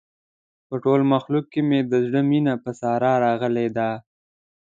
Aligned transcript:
په 0.67 0.75
ټول 0.83 1.01
مخلوق 1.13 1.45
کې 1.53 1.61
مې 1.69 1.79
د 1.91 1.93
زړه 2.05 2.21
مینه 2.29 2.53
په 2.63 2.71
ساره 2.79 3.11
راغلې 3.25 3.67
ده. 3.77 3.89